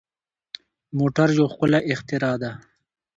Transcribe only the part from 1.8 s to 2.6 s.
اختراع ده.